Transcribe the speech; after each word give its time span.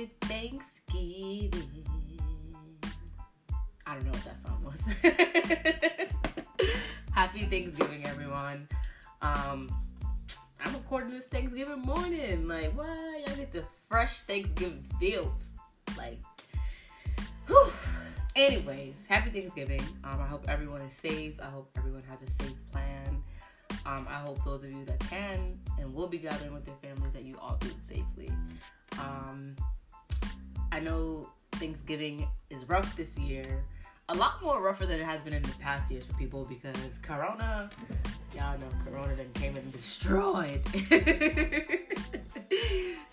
Happy 0.00 0.12
Thanksgiving. 0.22 1.84
I 3.86 3.94
don't 3.94 4.06
know 4.06 4.12
what 4.12 4.24
that 4.24 4.38
song 4.38 4.64
was. 4.64 4.80
Happy 7.12 7.44
Thanksgiving, 7.44 8.06
everyone. 8.06 8.66
Um, 9.20 9.70
I'm 10.64 10.72
recording 10.72 11.10
this 11.10 11.26
Thanksgiving 11.26 11.82
morning. 11.82 12.48
Like, 12.48 12.72
why 12.74 13.24
y'all 13.26 13.36
get 13.36 13.52
the 13.52 13.62
fresh 13.90 14.20
Thanksgiving 14.20 14.86
feels? 14.98 15.50
Like, 15.98 16.18
whew. 17.46 17.70
Anyways, 18.34 19.04
happy 19.06 19.28
Thanksgiving. 19.28 19.82
Um, 20.04 20.18
I 20.18 20.26
hope 20.26 20.46
everyone 20.48 20.80
is 20.80 20.94
safe. 20.94 21.34
I 21.42 21.50
hope 21.50 21.68
everyone 21.76 22.04
has 22.08 22.26
a 22.26 22.30
safe 22.42 22.56
plan. 22.72 23.22
Um, 23.84 24.06
I 24.08 24.14
hope 24.14 24.42
those 24.46 24.64
of 24.64 24.72
you 24.72 24.86
that 24.86 25.00
can 25.00 25.60
and 25.78 25.92
will 25.92 26.08
be 26.08 26.16
gathering 26.16 26.54
with 26.54 26.64
their 26.64 26.76
families 26.76 27.12
that 27.12 27.24
you 27.24 27.36
all 27.38 27.58
do 27.60 27.68
it 27.68 27.84
safely. 27.84 28.30
Um, 28.98 29.56
I 30.72 30.80
know 30.80 31.28
Thanksgiving 31.52 32.28
is 32.48 32.68
rough 32.68 32.96
this 32.96 33.18
year. 33.18 33.64
A 34.08 34.14
lot 34.14 34.42
more 34.42 34.62
rougher 34.62 34.86
than 34.86 35.00
it 35.00 35.04
has 35.04 35.20
been 35.20 35.32
in 35.32 35.42
the 35.42 35.54
past 35.60 35.90
years 35.90 36.04
for 36.04 36.14
people 36.14 36.44
because 36.44 36.98
Corona, 37.02 37.70
y'all 38.34 38.58
know 38.58 38.66
Corona 38.84 39.14
then 39.14 39.32
came 39.34 39.56
and 39.56 39.72
destroyed. 39.72 40.62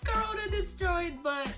corona 0.04 0.50
destroyed, 0.50 1.14
but 1.22 1.48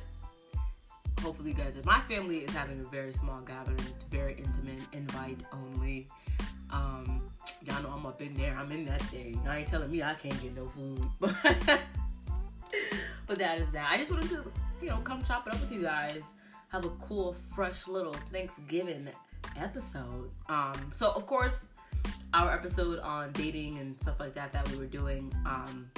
hopefully 1.23 1.51
you 1.51 1.57
guys. 1.57 1.77
My 1.85 2.01
family 2.01 2.39
is 2.39 2.51
having 2.55 2.81
a 2.81 2.85
very 2.85 3.13
small 3.13 3.41
gathering. 3.41 3.79
It's 3.79 4.05
very 4.05 4.35
intimate, 4.35 4.81
invite 4.93 5.41
only. 5.53 6.09
Um, 6.71 7.23
y'all 7.63 7.83
know 7.83 7.91
I'm 7.91 8.07
up 8.07 8.21
in 8.23 8.35
there. 8.35 8.57
I'm 8.59 8.71
in 8.73 8.85
that 8.87 9.03
thing. 9.03 9.41
I 9.49 9.59
ain't 9.59 9.69
telling 9.69 9.91
me 9.91 10.03
I 10.03 10.15
can't 10.15 10.41
get 10.43 10.57
no 10.57 10.67
food, 10.69 11.03
but 11.19 11.35
but 13.27 13.39
that 13.39 13.61
is 13.61 13.73
that. 13.73 13.91
I 13.91 13.97
just 13.97 14.11
wanted 14.11 14.29
to, 14.31 14.45
you 14.83 14.89
know, 14.89 14.99
come 14.99 15.23
chop 15.25 15.47
it 15.47 15.55
up 15.55 15.61
with 15.61 15.73
you 15.73 15.83
guys. 15.83 16.33
Have 16.73 16.85
a 16.85 16.91
cool, 16.91 17.35
fresh 17.55 17.89
little 17.89 18.15
Thanksgiving 18.33 19.09
episode. 19.57 20.31
Um, 20.49 20.93
so 20.95 21.11
of 21.11 21.27
course, 21.27 21.67
our 22.33 22.53
episode 22.53 23.01
on 23.01 23.33
dating 23.33 23.79
and 23.79 24.01
stuff 24.01 24.21
like 24.21 24.35
that 24.35 24.53
that 24.53 24.69
we 24.71 24.77
were 24.77 24.87
doing, 24.87 25.33
um, 25.47 25.91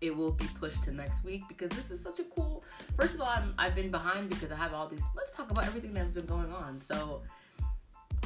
it 0.00 0.14
will 0.14 0.32
be 0.32 0.46
pushed 0.58 0.82
to 0.84 0.92
next 0.92 1.24
week 1.24 1.42
because 1.48 1.70
this 1.70 1.90
is 1.90 2.02
such 2.02 2.18
a 2.18 2.24
cool. 2.24 2.64
First 2.96 3.14
of 3.14 3.22
all, 3.22 3.28
I'm, 3.28 3.54
I've 3.58 3.74
been 3.74 3.90
behind 3.90 4.30
because 4.30 4.50
I 4.52 4.56
have 4.56 4.72
all 4.74 4.88
these. 4.88 5.02
Let's 5.14 5.36
talk 5.36 5.50
about 5.50 5.66
everything 5.66 5.94
that's 5.94 6.12
been 6.12 6.26
going 6.26 6.52
on. 6.52 6.80
So 6.80 7.22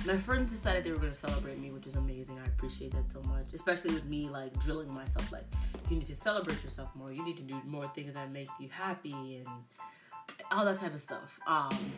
my 0.06 0.16
friends 0.16 0.50
decided 0.50 0.84
they 0.84 0.90
were 0.90 0.98
going 0.98 1.12
to 1.12 1.18
celebrate 1.18 1.58
me, 1.58 1.70
which 1.70 1.86
was 1.86 1.96
amazing. 1.96 2.38
I 2.38 2.46
appreciate 2.46 2.92
that 2.92 3.10
so 3.10 3.20
much, 3.22 3.52
especially 3.52 3.94
with 3.94 4.04
me 4.04 4.28
like 4.28 4.58
drilling 4.60 4.92
myself. 4.92 5.30
Like, 5.32 5.44
you 5.90 5.96
need 5.96 6.06
to 6.06 6.14
celebrate 6.14 6.62
yourself 6.62 6.90
more. 6.94 7.12
You 7.12 7.24
need 7.24 7.36
to 7.36 7.42
do 7.42 7.60
more 7.66 7.88
things 7.94 8.14
that 8.14 8.30
make 8.30 8.48
you 8.60 8.68
happy 8.70 9.36
and 9.36 9.48
all 10.50 10.64
that 10.64 10.78
type 10.78 10.94
of 10.94 11.00
stuff. 11.00 11.38
Um, 11.46 11.92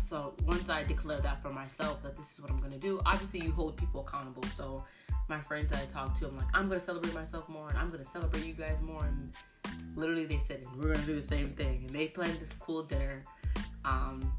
so 0.00 0.34
once 0.46 0.68
I 0.68 0.84
declare 0.84 1.18
that 1.18 1.42
for 1.42 1.50
myself 1.50 2.02
that 2.02 2.16
this 2.16 2.32
is 2.32 2.40
what 2.40 2.50
I'm 2.50 2.60
going 2.60 2.72
to 2.72 2.78
do, 2.78 3.00
obviously 3.04 3.40
you 3.40 3.52
hold 3.52 3.76
people 3.76 4.06
accountable. 4.06 4.44
So 4.56 4.84
my 5.28 5.40
friends 5.40 5.72
I 5.72 5.84
talk 5.86 6.18
to, 6.18 6.28
I'm 6.28 6.36
like, 6.36 6.46
I'm 6.54 6.68
going 6.68 6.80
to 6.80 6.84
celebrate 6.84 7.14
myself 7.14 7.48
more, 7.48 7.68
and 7.68 7.78
I'm 7.78 7.88
going 7.88 8.02
to 8.02 8.08
celebrate 8.08 8.44
you 8.46 8.54
guys 8.54 8.80
more. 8.80 9.04
And 9.04 9.32
literally, 9.94 10.24
they 10.24 10.38
said 10.38 10.64
we're 10.76 10.84
going 10.84 11.00
to 11.00 11.06
do 11.06 11.14
the 11.14 11.22
same 11.22 11.50
thing, 11.50 11.84
and 11.86 11.94
they 11.94 12.06
planned 12.08 12.38
this 12.40 12.54
cool 12.58 12.84
dinner. 12.84 13.22
Um, 13.84 14.32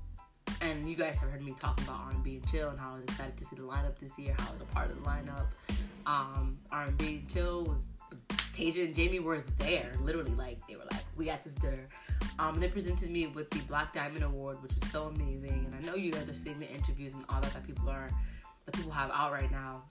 and 0.61 0.89
you 0.89 0.95
guys 0.95 1.17
have 1.19 1.29
heard 1.29 1.43
me 1.43 1.53
talking 1.59 1.85
about 1.85 2.01
R&B 2.13 2.35
and 2.35 2.47
chill 2.47 2.69
and 2.69 2.79
how 2.79 2.91
I 2.91 2.93
was 2.95 3.03
excited 3.03 3.37
to 3.37 3.45
see 3.45 3.55
the 3.55 3.63
lineup 3.63 3.97
this 3.99 4.17
year, 4.17 4.35
how 4.37 4.49
I 4.49 4.53
was 4.53 4.61
a 4.61 4.65
part 4.65 4.91
of 4.91 5.01
the 5.01 5.09
lineup. 5.09 5.45
Um, 6.05 6.57
R&B 6.71 7.07
and 7.07 7.29
chill 7.29 7.63
was 7.63 7.85
Tasia 8.59 8.85
and 8.85 8.95
Jamie 8.95 9.19
were 9.19 9.43
there, 9.57 9.93
literally 10.01 10.33
like 10.35 10.59
they 10.67 10.75
were 10.75 10.83
like, 10.91 11.03
we 11.15 11.25
got 11.25 11.43
this 11.43 11.55
dinner. 11.55 11.87
Um, 12.39 12.55
and 12.55 12.63
they 12.63 12.67
presented 12.67 13.09
me 13.09 13.27
with 13.27 13.49
the 13.51 13.59
Black 13.59 13.93
Diamond 13.93 14.23
Award, 14.23 14.61
which 14.61 14.73
was 14.75 14.89
so 14.89 15.03
amazing. 15.03 15.65
And 15.65 15.75
I 15.75 15.79
know 15.87 15.95
you 15.95 16.11
guys 16.11 16.29
are 16.29 16.33
seeing 16.33 16.59
the 16.59 16.69
interviews 16.69 17.13
and 17.13 17.23
all 17.29 17.39
that 17.41 17.53
that 17.53 17.65
people 17.65 17.89
are 17.89 18.09
that 18.65 18.75
people 18.75 18.91
have 18.91 19.11
out 19.13 19.31
right 19.31 19.51
now. 19.51 19.83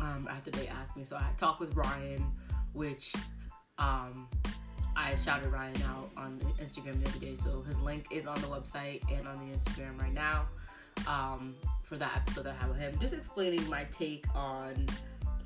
Um, 0.00 0.28
after 0.30 0.50
they 0.50 0.68
asked 0.68 0.96
me, 0.96 1.04
so 1.04 1.16
I 1.16 1.26
talked 1.38 1.58
with 1.58 1.74
Ryan, 1.74 2.24
which 2.72 3.12
um, 3.78 4.28
I 4.98 5.14
shouted 5.14 5.52
Ryan 5.52 5.80
out 5.82 6.10
on 6.16 6.40
Instagram 6.60 7.02
the 7.02 7.08
other 7.08 7.18
day. 7.20 7.34
So 7.36 7.62
his 7.62 7.80
link 7.80 8.06
is 8.10 8.26
on 8.26 8.40
the 8.40 8.48
website 8.48 9.00
and 9.16 9.28
on 9.28 9.36
the 9.36 9.56
Instagram 9.56 9.98
right 10.00 10.12
now 10.12 10.46
um, 11.06 11.54
for 11.84 11.96
that 11.96 12.16
episode 12.16 12.42
that 12.42 12.56
I 12.58 12.60
have 12.60 12.70
with 12.70 12.78
him. 12.78 12.98
Just 12.98 13.14
explaining 13.14 13.66
my 13.70 13.84
take 13.84 14.26
on 14.34 14.86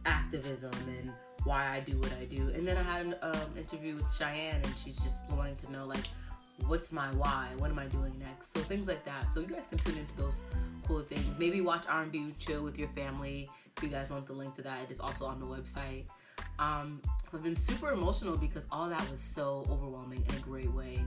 activism 0.06 0.72
and 0.98 1.12
why 1.44 1.68
I 1.68 1.80
do 1.80 1.98
what 1.98 2.12
I 2.20 2.24
do. 2.24 2.50
And 2.54 2.66
then 2.66 2.78
I 2.78 2.82
had 2.82 3.06
an 3.06 3.14
um, 3.20 3.56
interview 3.58 3.94
with 3.94 4.10
Cheyenne, 4.14 4.60
and 4.62 4.74
she's 4.82 4.96
just 4.96 5.28
wanting 5.30 5.56
to 5.56 5.72
know 5.72 5.86
like, 5.86 6.04
what's 6.66 6.90
my 6.90 7.08
why? 7.14 7.48
What 7.58 7.70
am 7.70 7.78
I 7.78 7.86
doing 7.86 8.18
next? 8.18 8.54
So 8.54 8.60
things 8.60 8.88
like 8.88 9.04
that. 9.04 9.32
So 9.34 9.40
you 9.40 9.46
guys 9.46 9.66
can 9.66 9.78
tune 9.78 9.98
into 9.98 10.16
those 10.16 10.42
cool 10.86 11.02
things. 11.02 11.26
Maybe 11.38 11.60
watch 11.60 11.84
R&B 11.88 12.32
chill 12.38 12.62
with 12.62 12.78
your 12.78 12.88
family. 12.88 13.50
If 13.76 13.82
you 13.82 13.90
guys 13.90 14.08
want 14.08 14.26
the 14.26 14.32
link 14.32 14.54
to 14.54 14.62
that, 14.62 14.78
it 14.88 14.90
is 14.90 15.00
also 15.00 15.26
on 15.26 15.40
the 15.40 15.46
website. 15.46 16.04
Um, 16.58 17.00
so 17.30 17.38
I've 17.38 17.44
been 17.44 17.56
super 17.56 17.92
emotional 17.92 18.36
because 18.36 18.66
all 18.70 18.88
that 18.88 19.10
was 19.10 19.20
so 19.20 19.64
overwhelming 19.70 20.24
in 20.28 20.34
a 20.34 20.40
great 20.40 20.72
way. 20.72 20.98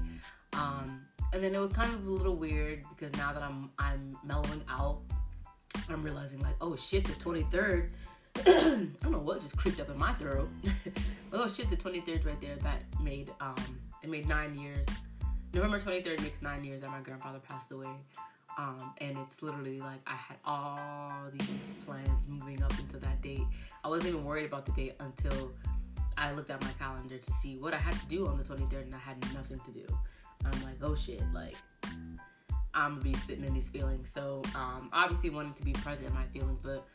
Um, 0.54 1.02
and 1.34 1.44
then 1.44 1.54
it 1.54 1.60
was 1.60 1.72
kind 1.72 1.94
of 1.94 2.06
a 2.08 2.10
little 2.10 2.36
weird 2.36 2.84
because 2.90 3.16
now 3.18 3.34
that 3.34 3.44
I'm 3.44 3.70
I'm 3.78 4.18
mellowing 4.24 4.64
out, 4.70 5.02
I'm 5.90 6.04
realizing 6.04 6.40
like, 6.40 6.56
oh 6.62 6.76
shit, 6.76 7.06
the 7.06 7.14
23rd. 7.14 7.90
I 8.38 8.42
don't 9.02 9.12
know 9.12 9.20
what 9.20 9.42
just 9.42 9.58
creeped 9.58 9.80
up 9.80 9.90
in 9.90 9.98
my 9.98 10.14
throat. 10.14 10.50
but 11.32 11.40
oh 11.40 11.48
shit, 11.48 11.70
the 11.70 11.78
23rd 11.78 12.26
right 12.26 12.42
there 12.42 12.56
that 12.58 12.84
made 13.02 13.32
um 13.40 13.56
it 14.04 14.10
made 14.10 14.28
nine 14.28 14.58
years. 14.58 14.86
November 15.54 15.80
23rd 15.80 16.22
makes 16.22 16.42
nine 16.42 16.64
years 16.64 16.82
that 16.82 16.92
my 16.92 17.00
grandfather 17.00 17.40
passed 17.40 17.72
away. 17.72 17.88
Um, 18.58 18.78
and 19.00 19.18
it's 19.18 19.42
literally 19.42 19.80
like 19.80 20.00
I 20.08 20.16
had 20.16 20.38
all 20.46 21.30
these 21.32 21.50
plans 21.86 22.28
moving 22.28 22.64
up 22.64 22.72
into 22.80 22.98
that 23.00 23.22
date. 23.22 23.44
I 23.84 23.90
wasn't 23.90 24.10
even 24.10 24.24
worried 24.24 24.46
about 24.46 24.66
the 24.66 24.72
date 24.72 24.96
until 25.00 25.52
I 26.18 26.32
looked 26.32 26.50
at 26.50 26.62
my 26.62 26.72
calendar 26.80 27.18
to 27.18 27.32
see 27.34 27.58
what 27.58 27.74
I 27.74 27.78
had 27.78 28.00
to 28.00 28.06
do 28.08 28.28
on 28.28 28.38
the 28.38 28.44
23rd, 28.44 28.84
and 28.84 28.96
I 28.96 29.00
had 29.00 29.22
nothing 29.34 29.60
to 29.60 29.72
do. 29.72 29.86
I'm 30.46 30.64
like, 30.64 30.78
oh 30.82 30.96
shit, 30.96 31.22
like 31.34 31.56
I'm 32.74 32.96
gonna 32.96 33.02
be 33.02 33.14
sitting 33.14 33.44
in 33.44 33.54
these 33.54 33.70
feelings. 33.70 34.10
So 34.10 34.42
um, 34.56 34.90
obviously 34.94 35.30
wanting 35.30 35.54
to 35.54 35.64
be 35.64 35.74
present 35.74 36.10
in 36.10 36.14
my 36.14 36.26
feelings, 36.26 36.60
but 36.62 36.88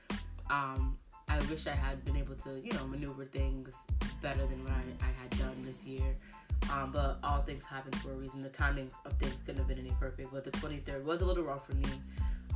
um, 0.50 0.97
I 1.28 1.38
wish 1.50 1.66
I 1.66 1.75
had 1.75 2.04
been 2.04 2.16
able 2.16 2.34
to, 2.37 2.60
you 2.62 2.72
know, 2.72 2.87
maneuver 2.87 3.25
things 3.25 3.75
better 4.20 4.47
than 4.47 4.62
what 4.64 4.72
I, 4.72 5.06
I 5.06 5.10
had 5.22 5.38
done 5.38 5.62
this 5.64 5.84
year. 5.84 6.16
Um, 6.72 6.92
but 6.92 7.19
all 7.25 7.42
things 7.42 7.64
happen 7.64 7.92
for 7.98 8.12
a 8.12 8.14
reason. 8.14 8.42
The 8.42 8.48
timing 8.48 8.91
of 9.06 9.12
things 9.14 9.36
couldn't 9.44 9.58
have 9.58 9.69
been 9.69 9.78
any 9.78 9.94
perfect. 9.98 10.32
But 10.32 10.44
the 10.44 10.53
23rd 10.53 11.04
was 11.04 11.22
a 11.22 11.25
little 11.25 11.44
rough 11.44 11.66
for 11.66 11.75
me, 11.75 11.88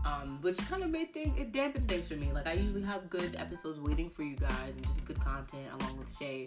um, 0.05 0.39
which 0.43 0.59
kind 0.69 0.83
of 0.83 0.91
made 0.91 1.13
things, 1.15 1.39
it 1.39 1.53
dampened 1.53 1.89
things 1.89 2.09
for 2.09 2.15
me. 2.15 2.31
Like, 2.33 2.47
I 2.47 2.53
usually 2.53 2.83
have 2.83 3.09
good 3.09 3.37
episodes 3.37 3.81
waiting 3.81 4.11
for 4.11 4.23
you 4.23 4.37
guys 4.37 4.73
and 4.77 4.87
just 4.87 5.05
good 5.05 5.21
content 5.21 5.67
along 5.81 5.99
with 5.99 6.15
Shay 6.17 6.47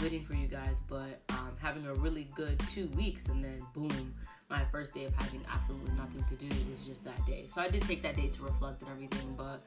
waiting 0.00 0.24
for 0.24 0.34
you 0.34 0.46
guys. 0.46 0.80
But 0.88 1.20
um, 1.30 1.52
having 1.60 1.86
a 1.86 1.94
really 1.94 2.28
good 2.34 2.58
two 2.70 2.88
weeks 2.88 3.28
and 3.28 3.44
then 3.44 3.64
boom, 3.74 4.14
my 4.50 4.64
first 4.70 4.94
day 4.94 5.04
of 5.04 5.14
having 5.14 5.40
absolutely 5.52 5.94
nothing 5.94 6.24
to 6.28 6.34
do 6.34 6.46
was 6.46 6.86
just 6.86 7.04
that 7.04 7.24
day. 7.26 7.46
So 7.52 7.60
I 7.60 7.68
did 7.68 7.82
take 7.82 8.02
that 8.02 8.16
day 8.16 8.28
to 8.28 8.42
reflect 8.42 8.82
and 8.82 8.90
everything. 8.90 9.34
But 9.36 9.62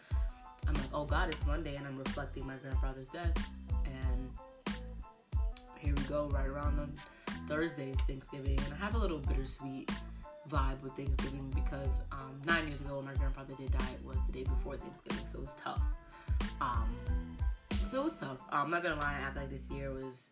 I'm 0.67 0.73
like, 0.73 0.93
oh 0.93 1.05
God, 1.05 1.29
it's 1.29 1.45
Monday 1.45 1.75
and 1.75 1.87
I'm 1.87 1.97
reflecting 1.97 2.45
my 2.45 2.55
grandfather's 2.55 3.07
death. 3.09 3.33
Here 5.85 5.93
we 5.95 6.03
go, 6.05 6.27
right 6.33 6.47
around 6.47 6.79
on 6.79 6.91
Thursday's 7.47 8.01
Thanksgiving. 8.07 8.57
And 8.57 8.73
I 8.73 8.77
have 8.77 8.95
a 8.95 8.97
little 8.97 9.19
bittersweet 9.19 9.91
vibe 10.49 10.81
with 10.81 10.93
Thanksgiving 10.93 11.53
because 11.53 12.01
um, 12.11 12.41
nine 12.43 12.67
years 12.67 12.81
ago 12.81 12.95
when 12.95 13.05
my 13.05 13.13
grandfather 13.13 13.53
did 13.55 13.71
die, 13.71 13.87
it 13.93 14.03
was 14.03 14.17
the 14.25 14.33
day 14.33 14.43
before 14.43 14.77
Thanksgiving, 14.77 15.23
so 15.27 15.37
it 15.37 15.41
was 15.41 15.53
tough. 15.53 15.81
Um, 16.59 16.89
so 17.87 18.01
it 18.01 18.03
was 18.03 18.15
tough. 18.15 18.39
I'm 18.49 18.71
not 18.71 18.81
gonna 18.81 18.99
lie, 18.99 19.13
I 19.19 19.27
act 19.27 19.37
like 19.37 19.51
this 19.51 19.69
year 19.69 19.91
was 19.91 20.27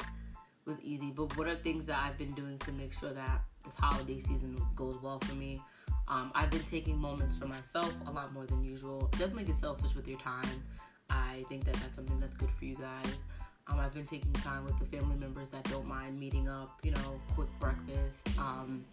was 0.65 0.79
easy. 0.81 1.11
But 1.11 1.37
what 1.37 1.47
are 1.47 1.53
things 1.53 1.85
that 1.85 1.99
I've 1.99 2.17
been 2.17 2.31
doing 2.31 2.57
to 2.57 2.71
make 2.71 2.91
sure 2.91 3.13
that 3.13 3.43
this 3.63 3.75
holiday 3.75 4.19
season 4.19 4.57
goes 4.75 4.97
well 5.03 5.19
for 5.19 5.35
me? 5.35 5.61
Um, 6.07 6.31
I've 6.33 6.49
been 6.49 6.63
taking 6.63 6.97
moments 6.97 7.35
for 7.35 7.45
myself 7.45 7.93
a 8.07 8.11
lot 8.11 8.33
more 8.33 8.47
than 8.47 8.63
usual. 8.63 9.07
Definitely 9.11 9.43
get 9.43 9.57
selfish 9.57 9.93
with 9.93 10.07
your 10.07 10.19
time. 10.19 10.63
I 11.11 11.43
think 11.47 11.65
that 11.65 11.75
that's 11.75 11.95
something 11.95 12.19
that's 12.19 12.33
good 12.33 12.49
for 12.49 12.65
you 12.65 12.75
guys. 12.75 13.25
Um, 13.67 13.79
I've 13.79 13.93
been 13.93 14.05
taking 14.05 14.33
time 14.33 14.65
with 14.65 14.77
the 14.79 14.85
family 14.85 15.15
members 15.15 15.49
that 15.49 15.63
don't 15.69 15.87
mind 15.87 16.19
meeting 16.19 16.49
up, 16.49 16.79
you 16.83 16.91
know, 16.91 17.19
quick 17.33 17.47
breakfast, 17.59 18.27
um, 18.37 18.83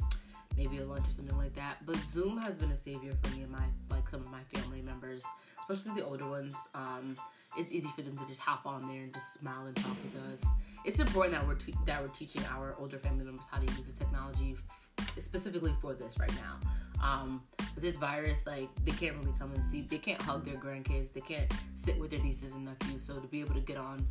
maybe 0.57 0.79
a 0.79 0.85
lunch 0.85 1.09
or 1.09 1.11
something 1.11 1.37
like 1.37 1.55
that. 1.57 1.85
But 1.85 1.97
Zoom 1.97 2.39
has 2.39 2.57
been 2.57 2.71
a 2.71 2.77
savior 2.77 3.13
for 3.23 3.35
me 3.37 3.43
and 3.43 3.51
my 3.51 3.65
like 3.91 4.09
some 4.09 4.21
of 4.21 4.31
my 4.31 4.43
family 4.55 4.81
members, 4.83 5.25
especially 5.69 6.01
the 6.01 6.07
older 6.07 6.29
ones. 6.29 6.57
Um, 6.75 7.15
it's 7.57 7.73
easy 7.73 7.89
for 7.97 8.03
them 8.03 8.17
to 8.17 8.27
just 8.27 8.41
hop 8.41 8.65
on 8.65 8.87
there 8.87 9.03
and 9.03 9.13
just 9.13 9.35
smile 9.35 9.67
and 9.67 9.75
talk 9.77 9.97
with 10.05 10.23
us. 10.33 10.45
It's 10.85 11.01
important 11.01 11.35
that 11.35 11.47
we're 11.47 11.57
that 11.87 12.01
we're 12.01 12.09
teaching 12.09 12.43
our 12.51 12.77
older 12.79 12.99
family 12.99 13.25
members 13.25 13.47
how 13.51 13.59
to 13.59 13.67
use 13.67 13.83
the 13.83 13.93
technology 13.93 14.57
specifically 15.19 15.75
for 15.81 15.95
this 15.95 16.19
right 16.19 16.33
now. 16.37 16.59
Um, 17.03 17.43
this 17.77 17.97
virus, 17.97 18.47
like 18.47 18.69
they 18.85 18.93
can't 18.93 19.17
really 19.17 19.33
come 19.39 19.53
and 19.53 19.67
see, 19.67 19.83
they 19.83 19.99
can't 19.99 20.21
hug 20.21 20.45
their 20.45 20.57
grandkids, 20.57 21.13
they 21.13 21.21
can't 21.21 21.51
sit 21.75 21.99
with 21.99 22.11
their 22.11 22.21
nieces 22.21 22.55
and 22.55 22.67
nephews. 22.67 23.03
So 23.03 23.19
to 23.19 23.27
be 23.27 23.41
able 23.41 23.55
to 23.55 23.61
get 23.61 23.79
on, 23.79 24.07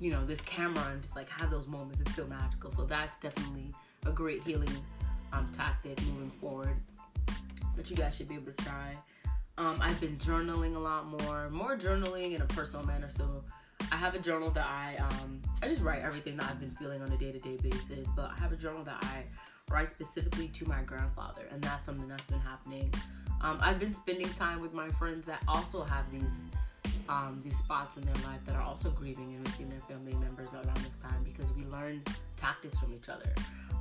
you 0.00 0.10
know, 0.10 0.24
this 0.24 0.40
camera 0.40 0.84
and 0.90 1.02
just 1.02 1.16
like 1.16 1.28
have 1.28 1.50
those 1.50 1.66
moments, 1.66 2.00
it's 2.00 2.12
still 2.12 2.26
magical. 2.26 2.70
So 2.70 2.84
that's 2.84 3.16
definitely 3.18 3.72
a 4.06 4.10
great 4.10 4.42
healing 4.42 4.76
um, 5.32 5.50
tactic 5.56 6.00
moving 6.06 6.30
forward 6.40 6.76
that 7.76 7.90
you 7.90 7.96
guys 7.96 8.14
should 8.14 8.28
be 8.28 8.34
able 8.34 8.52
to 8.52 8.64
try. 8.64 8.96
Um, 9.56 9.78
I've 9.80 10.00
been 10.00 10.16
journaling 10.16 10.76
a 10.76 10.78
lot 10.78 11.06
more, 11.06 11.48
more 11.50 11.76
journaling 11.76 12.34
in 12.34 12.42
a 12.42 12.46
personal 12.46 12.84
manner. 12.84 13.08
So 13.08 13.44
I 13.92 13.96
have 13.96 14.14
a 14.14 14.18
journal 14.18 14.50
that 14.50 14.66
I 14.66 14.96
um, 14.96 15.40
I 15.62 15.68
just 15.68 15.82
write 15.82 16.02
everything 16.02 16.36
that 16.38 16.50
I've 16.50 16.60
been 16.60 16.72
feeling 16.72 17.02
on 17.02 17.12
a 17.12 17.16
day 17.16 17.32
to 17.32 17.38
day 17.38 17.56
basis. 17.56 18.08
But 18.16 18.30
I 18.36 18.40
have 18.40 18.52
a 18.52 18.56
journal 18.56 18.82
that 18.84 18.98
I 19.02 19.24
write 19.72 19.90
specifically 19.90 20.48
to 20.48 20.66
my 20.66 20.82
grandfather, 20.82 21.42
and 21.50 21.62
that's 21.62 21.86
something 21.86 22.08
that's 22.08 22.26
been 22.26 22.40
happening. 22.40 22.92
Um, 23.40 23.58
I've 23.60 23.78
been 23.78 23.92
spending 23.92 24.28
time 24.30 24.60
with 24.60 24.72
my 24.72 24.88
friends 24.90 25.26
that 25.26 25.42
also 25.46 25.82
have 25.84 26.10
these 26.10 26.38
um, 27.08 27.40
these 27.44 27.56
spots 27.56 27.96
in 27.96 28.04
their 28.04 28.14
life 28.24 28.44
that 28.46 28.56
are 28.56 28.62
also 28.62 28.90
grieving 28.90 29.34
and 29.34 29.42
missing 29.44 29.68
their 29.68 29.80
family 29.80 30.14
members 30.14 30.52
around 30.54 30.76
this 30.78 30.96
time 30.96 31.22
because 31.24 31.52
we 31.52 31.64
learn 31.66 32.02
tactics 32.36 32.78
from 32.78 32.94
each 32.94 33.08
other. 33.08 33.32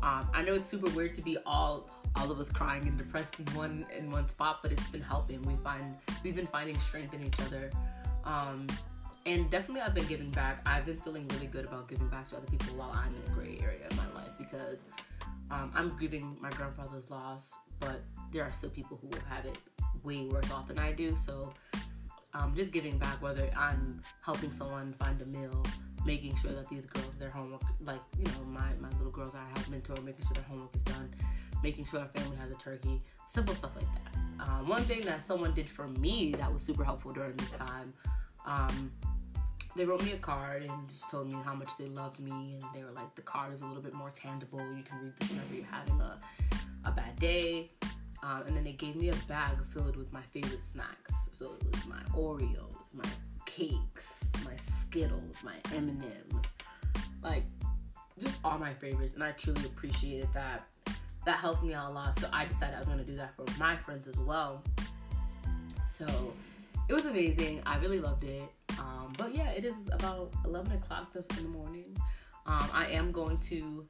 Um, 0.02 0.28
I 0.34 0.44
know 0.44 0.54
it's 0.54 0.66
super 0.66 0.90
weird 0.92 1.14
to 1.14 1.22
be 1.22 1.38
all 1.46 1.90
all 2.16 2.30
of 2.30 2.40
us 2.40 2.52
crying 2.52 2.88
and 2.88 2.98
depressed 2.98 3.36
in 3.40 3.46
one 3.56 3.86
in 3.98 4.12
one 4.12 4.28
spot, 4.28 4.60
but 4.62 4.72
it's 4.72 4.88
been 4.88 5.02
helping. 5.02 5.42
We 5.44 5.56
find 5.64 5.96
we've 6.24 6.36
been 6.36 6.48
finding 6.48 6.78
strength 6.80 7.14
in 7.14 7.24
each 7.24 7.40
other. 7.42 7.72
Um, 8.25 8.68
and 9.26 9.50
definitely 9.50 9.81
I've 9.81 9.96
been 9.96 10.06
giving 10.08 10.30
back. 10.31 10.62
I've 10.66 10.86
been 10.86 10.98
feeling 10.98 11.28
really 11.30 11.48
good 11.48 11.66
about 11.66 11.88
giving 11.88 12.08
back 12.10 12.28
to 12.30 12.38
other 12.38 12.46
people 12.48 12.76
while 12.76 12.92
I'm 12.94 13.14
in 13.16 13.31
a 13.31 13.34
gray 13.34 13.58
area 13.64 13.88
in 13.90 13.96
my 13.96 14.08
life 14.14 14.31
because 14.38 14.86
um, 15.50 15.72
I'm 15.76 15.90
grieving 15.90 16.36
my 16.42 16.50
grandfather's 16.50 17.10
loss, 17.10 17.54
but 17.80 18.02
there 18.31 18.44
are 18.44 18.52
still 18.52 18.69
people 18.69 18.98
who 19.02 19.08
will 19.08 19.26
have 19.30 19.46
it 19.46 19.58
way 20.04 20.28
worse 20.28 20.52
off 20.52 20.68
than 20.68 20.80
I 20.80 20.92
do. 20.92 21.16
So 21.16 21.54
um, 22.33 22.53
just 22.56 22.71
giving 22.71 22.97
back, 22.97 23.21
whether 23.21 23.50
I'm 23.57 24.01
helping 24.24 24.51
someone 24.51 24.94
find 24.94 25.21
a 25.21 25.25
meal, 25.25 25.63
making 26.06 26.35
sure 26.38 26.51
that 26.51 26.68
these 26.69 26.85
girls, 26.85 27.15
their 27.15 27.30
homework, 27.30 27.62
like, 27.81 28.01
you 28.18 28.25
know, 28.25 28.44
my, 28.47 28.69
my 28.81 28.89
little 28.97 29.12
girls 29.12 29.35
I 29.35 29.44
have 29.57 29.69
mentor, 29.69 29.95
making 30.01 30.25
sure 30.25 30.33
their 30.33 30.44
homework 30.44 30.75
is 30.75 30.83
done, 30.83 31.13
making 31.62 31.85
sure 31.85 32.00
our 32.00 32.07
family 32.07 32.35
has 32.38 32.51
a 32.51 32.56
turkey, 32.56 33.01
simple 33.27 33.56
stuff 33.56 33.75
like 33.75 33.85
that. 33.95 34.47
Um, 34.47 34.68
one 34.68 34.81
thing 34.83 35.06
that 35.06 35.24
someone 35.24 35.53
did 35.53 35.69
for 35.69 35.88
me 35.88 36.33
that 36.38 36.51
was 36.51 36.62
super 36.62 36.83
helpful 36.83 37.13
during 37.13 37.35
this 37.38 37.53
time, 37.53 37.94
um, 38.45 38.91
they 39.75 39.85
wrote 39.85 40.03
me 40.03 40.12
a 40.12 40.18
card 40.18 40.68
and 40.68 40.89
just 40.89 41.09
told 41.09 41.31
me 41.31 41.38
how 41.44 41.53
much 41.56 41.77
they 41.77 41.85
loved 41.85 42.19
me, 42.19 42.31
and 42.31 42.63
they 42.75 42.83
were 42.83 42.91
like, 42.91 43.15
the 43.15 43.21
card 43.21 43.53
is 43.53 43.62
a 43.62 43.65
little 43.65 43.81
bit 43.81 43.94
more 43.94 44.12
tangible. 44.12 44.59
You 44.59 44.83
can 44.83 45.00
read 45.01 45.13
this 45.18 45.30
whenever 45.30 45.56
you're 45.56 45.65
having 45.65 46.00
a, 46.00 46.19
a 46.85 46.91
bad 46.91 47.15
day. 47.19 47.69
Um, 48.24 48.44
and 48.48 48.56
then 48.56 48.64
they 48.64 48.72
gave 48.72 48.96
me 48.96 49.10
a 49.10 49.16
bag 49.28 49.58
filled 49.74 49.98
with 49.98 50.12
my 50.14 50.22
favorite 50.22 50.64
snacks. 50.64 51.30
So 51.34 51.56
it 51.60 51.75
was 51.75 51.86
my 51.88 52.02
Oreos, 52.18 52.94
my 52.94 53.10
cakes, 53.46 54.31
my 54.46 54.56
Skittles, 54.56 55.44
my 55.44 55.54
M&Ms, 55.75 56.44
like 57.22 57.44
just 58.18 58.40
all 58.46 58.58
my 58.58 58.74
favorites. 58.74 59.14
And 59.14 59.24
I 59.24 59.31
truly 59.31 59.66
appreciated 59.66 60.30
that. 60.34 60.68
That 61.25 61.38
helped 61.38 61.64
me 61.64 61.74
out 61.74 61.92
a 61.92 61.94
lot. 61.94 62.18
So 62.18 62.30
I 62.34 62.46
decided 62.46 62.75
I 62.75 62.80
was 62.80 62.88
gonna 62.88 63.04
do 63.04 63.16
that 63.16 63.36
for 63.36 63.46
my 63.60 63.75
friends 63.75 64.08
as 64.08 64.18
well. 64.18 64.64
So 65.86 66.34
it 66.88 66.94
was 66.94 67.06
amazing. 67.06 67.62
I 67.66 67.78
really 67.80 68.00
loved 68.00 68.24
it. 68.24 68.44
Um, 68.80 69.14
but 69.18 69.36
yeah, 69.36 69.50
it 69.52 69.66
is 69.66 69.90
about 69.92 70.34
11 70.46 70.72
o'clock 70.74 71.16
in 71.16 71.44
the 71.44 71.50
morning. 71.50 71.96
Um, 72.46 72.69
I 72.74 72.88
am 72.88 73.12
going 73.12 73.38
to 73.40 73.86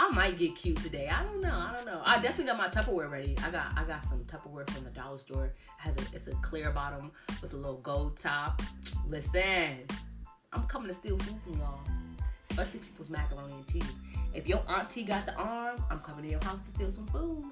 I 0.00 0.10
might 0.10 0.38
get 0.38 0.54
cute 0.54 0.76
today. 0.78 1.08
I 1.08 1.24
don't 1.24 1.40
know. 1.40 1.48
I 1.48 1.74
don't 1.74 1.84
know. 1.84 2.00
I 2.04 2.20
definitely 2.20 2.44
got 2.44 2.56
my 2.56 2.68
Tupperware 2.68 3.10
ready. 3.10 3.36
I 3.42 3.50
got 3.50 3.76
I 3.76 3.84
got 3.84 4.04
some 4.04 4.24
Tupperware 4.24 4.68
from 4.70 4.84
the 4.84 4.90
dollar 4.90 5.18
store. 5.18 5.46
It 5.46 5.56
has 5.78 5.96
a 5.96 6.00
it's 6.12 6.28
a 6.28 6.34
clear 6.36 6.70
bottom 6.70 7.10
with 7.42 7.52
a 7.52 7.56
little 7.56 7.78
gold 7.78 8.16
top. 8.16 8.62
Listen, 9.08 9.84
I'm 10.52 10.62
coming 10.64 10.88
to 10.88 10.94
steal 10.94 11.18
food 11.18 11.42
from 11.42 11.54
y'all, 11.54 11.80
especially 12.50 12.80
people's 12.80 13.10
macaroni 13.10 13.52
and 13.52 13.66
cheese. 13.66 13.92
If 14.34 14.46
your 14.46 14.62
auntie 14.68 15.02
got 15.02 15.26
the 15.26 15.34
arm, 15.34 15.82
I'm 15.90 15.98
coming 16.00 16.24
to 16.26 16.30
your 16.30 16.44
house 16.44 16.60
to 16.62 16.68
steal 16.70 16.90
some 16.90 17.06
food. 17.08 17.44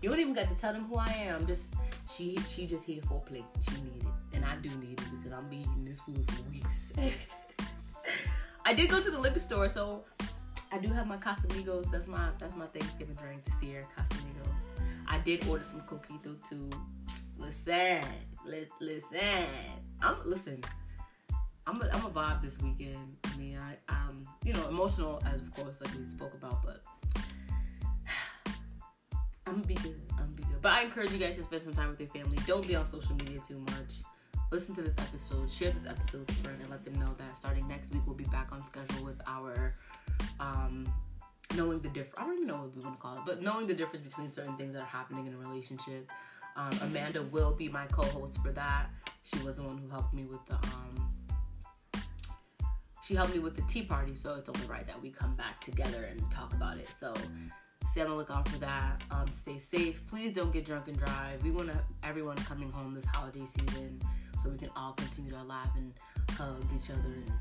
You 0.00 0.08
don't 0.08 0.18
even 0.18 0.34
got 0.34 0.48
to 0.50 0.56
tell 0.56 0.72
them 0.72 0.86
who 0.86 0.96
I 0.96 1.06
am. 1.06 1.46
Just 1.46 1.74
she 2.10 2.36
she 2.48 2.66
just 2.66 2.84
here 2.84 3.00
for 3.02 3.18
a 3.18 3.20
plate. 3.20 3.44
She 3.60 3.80
need 3.82 4.02
it, 4.02 4.36
and 4.36 4.44
I 4.44 4.56
do 4.56 4.70
need 4.70 5.00
it 5.00 5.06
because 5.18 5.32
I'm 5.32 5.48
be 5.48 5.58
eating 5.58 5.84
this 5.84 6.00
food 6.00 6.28
for 6.32 6.50
weeks. 6.50 6.94
I 8.64 8.74
did 8.74 8.90
go 8.90 9.00
to 9.00 9.10
the 9.10 9.18
liquor 9.18 9.38
store, 9.38 9.68
so 9.68 10.02
I 10.72 10.78
do 10.78 10.88
have 10.88 11.06
my 11.06 11.18
Casamigos. 11.18 11.90
That's 11.90 12.08
my 12.08 12.30
that's 12.38 12.56
my 12.56 12.64
Thanksgiving 12.66 13.14
drink 13.16 13.44
this 13.44 13.62
year. 13.62 13.86
Casamigos. 13.96 14.86
I 15.06 15.18
did 15.18 15.46
order 15.46 15.62
some 15.62 15.82
coquito 15.82 16.36
too. 16.48 16.70
Listen, 17.38 18.02
li- 18.46 18.68
listen. 18.80 19.46
I'm 20.00 20.16
listen. 20.24 20.64
I'm 21.66 21.80
a, 21.80 21.90
I'm 21.92 22.06
a 22.06 22.10
vibe 22.10 22.42
this 22.42 22.58
weekend. 22.60 23.16
I 23.24 23.36
mean, 23.36 23.58
I 23.58 23.76
um 23.92 24.22
you 24.44 24.54
know 24.54 24.66
emotional 24.68 25.22
as 25.30 25.40
of 25.40 25.52
course 25.52 25.82
like 25.82 25.94
we 25.94 26.04
spoke 26.04 26.32
about, 26.32 26.62
but 26.64 26.82
I'm 29.46 29.56
gonna 29.56 29.66
be 29.66 29.74
good. 29.74 30.00
I'm 30.12 30.24
gonna 30.24 30.32
be 30.32 30.42
good. 30.44 30.62
But 30.62 30.72
I 30.72 30.82
encourage 30.84 31.12
you 31.12 31.18
guys 31.18 31.36
to 31.36 31.42
spend 31.42 31.60
some 31.60 31.74
time 31.74 31.90
with 31.90 32.00
your 32.00 32.08
family. 32.08 32.38
Don't 32.46 32.66
be 32.66 32.76
on 32.76 32.86
social 32.86 33.14
media 33.16 33.40
too 33.46 33.58
much. 33.58 34.00
Listen 34.50 34.74
to 34.74 34.82
this 34.82 34.94
episode. 34.98 35.50
Share 35.50 35.70
this 35.70 35.86
episode 35.86 36.20
with 36.20 36.30
a 36.30 36.42
friend 36.42 36.58
and 36.60 36.70
let 36.70 36.84
them 36.84 36.94
know 36.94 37.14
that 37.18 37.36
starting 37.36 37.68
next 37.68 37.92
week 37.92 38.02
we'll 38.06 38.16
be 38.16 38.24
back 38.24 38.48
on 38.52 38.64
schedule 38.64 39.04
with 39.04 39.20
our 39.26 39.74
knowing 41.56 41.80
the 41.80 41.88
difference. 41.88 42.18
I 42.18 42.24
don't 42.24 42.34
even 42.34 42.48
know 42.48 42.56
what 42.56 42.74
we 42.74 42.82
want 42.82 42.96
to 42.96 43.02
call 43.02 43.16
it, 43.16 43.22
but 43.26 43.42
knowing 43.42 43.66
the 43.66 43.74
difference 43.74 44.06
between 44.06 44.30
certain 44.30 44.56
things 44.56 44.74
that 44.74 44.80
are 44.80 44.86
happening 44.86 45.26
in 45.26 45.34
a 45.34 45.38
relationship. 45.38 46.10
Um, 46.54 46.70
Amanda 46.82 47.22
will 47.22 47.54
be 47.54 47.68
my 47.68 47.86
co-host 47.86 48.38
for 48.42 48.52
that. 48.52 48.88
She 49.24 49.38
was 49.42 49.56
the 49.56 49.62
one 49.62 49.78
who 49.78 49.88
helped 49.88 50.12
me 50.12 50.24
with 50.24 50.44
the 50.46 50.54
um, 50.54 51.12
she 53.02 53.14
helped 53.16 53.34
me 53.34 53.40
with 53.40 53.56
the 53.56 53.62
tea 53.62 53.82
party, 53.82 54.14
so 54.14 54.34
it's 54.34 54.48
only 54.48 54.66
right 54.66 54.86
that 54.86 55.00
we 55.00 55.10
come 55.10 55.34
back 55.34 55.60
together 55.60 56.04
and 56.04 56.22
talk 56.30 56.54
about 56.54 56.78
it. 56.78 56.88
So 56.88 57.12
stay 57.90 58.02
on 58.02 58.10
the 58.10 58.14
lookout 58.14 58.48
for 58.48 58.58
that. 58.58 59.02
Um, 59.10 59.32
stay 59.32 59.58
safe. 59.58 60.06
Please 60.06 60.32
don't 60.32 60.52
get 60.52 60.64
drunk 60.64 60.86
and 60.88 60.96
drive. 60.96 61.42
We 61.42 61.50
want 61.50 61.70
everyone 62.04 62.36
coming 62.36 62.70
home 62.70 62.94
this 62.94 63.06
holiday 63.06 63.44
season 63.44 64.00
so 64.40 64.50
we 64.50 64.56
can 64.56 64.70
all 64.76 64.92
continue 64.92 65.32
to 65.32 65.42
laugh 65.42 65.70
and 65.76 65.92
hug 66.30 66.64
each 66.76 66.90
other 66.90 67.02
and 67.04 67.32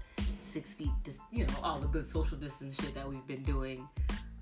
six 0.41 0.73
feet, 0.73 0.91
just 1.03 1.21
you 1.31 1.45
know, 1.45 1.53
all 1.63 1.79
the 1.79 1.87
good 1.87 2.05
social 2.05 2.37
distance 2.37 2.75
shit 2.75 2.93
that 2.95 3.07
we've 3.07 3.25
been 3.27 3.43
doing. 3.43 3.87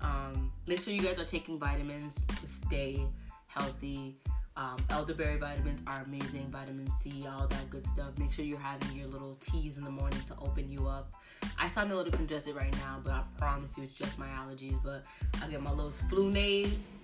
Um, 0.00 0.52
make 0.66 0.80
sure 0.80 0.94
you 0.94 1.00
guys 1.00 1.18
are 1.18 1.24
taking 1.24 1.58
vitamins 1.58 2.24
to 2.26 2.46
stay 2.46 3.04
healthy. 3.48 4.16
Um, 4.56 4.84
elderberry 4.90 5.38
vitamins 5.38 5.82
are 5.86 6.02
amazing. 6.06 6.48
Vitamin 6.50 6.90
C, 6.98 7.24
all 7.26 7.46
that 7.46 7.70
good 7.70 7.86
stuff. 7.86 8.18
Make 8.18 8.32
sure 8.32 8.44
you're 8.44 8.58
having 8.58 8.96
your 8.96 9.06
little 9.08 9.36
teas 9.36 9.78
in 9.78 9.84
the 9.84 9.90
morning 9.90 10.20
to 10.26 10.36
open 10.38 10.70
you 10.70 10.86
up. 10.88 11.12
I 11.58 11.68
sound 11.68 11.92
a 11.92 11.96
little 11.96 12.12
congested 12.12 12.56
right 12.56 12.72
now, 12.72 13.00
but 13.02 13.12
I 13.12 13.22
promise 13.38 13.76
you 13.78 13.84
it's 13.84 13.94
just 13.94 14.18
my 14.18 14.26
allergies. 14.26 14.78
But 14.82 15.04
I 15.42 15.48
get 15.48 15.62
my 15.62 15.70
little 15.70 15.92
Flonase 15.92 16.96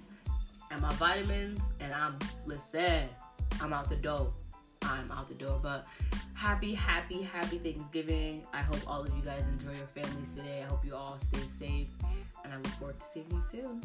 and 0.71 0.83
my 0.83 0.93
vitamins, 0.95 1.61
and 1.81 1.93
I'm 1.95 2.19
listen. 2.45 3.09
I'm 3.61 3.73
out 3.73 3.89
the 3.89 3.97
door. 3.97 4.33
I'm 4.83 5.11
out 5.11 5.29
the 5.29 5.35
door. 5.35 5.59
But 5.63 5.87
happy, 6.37 6.75
happy, 6.75 7.23
happy 7.23 7.59
Thanksgiving. 7.59 8.45
I 8.53 8.59
hope 8.59 8.79
all 8.87 9.03
of 9.03 9.17
you 9.17 9.23
guys 9.23 9.49
enjoy 9.49 9.77
your 9.77 9.87
families 9.89 10.35
today. 10.37 10.63
I 10.63 10.69
hope 10.69 10.85
you 10.85 10.95
all 10.95 11.19
stay 11.19 11.39
safe. 11.39 11.89
And 12.45 12.53
I 12.53 12.57
look 12.57 12.67
forward 12.69 13.01
to 13.01 13.07
seeing 13.07 13.27
you 13.31 13.43
soon. 13.51 13.83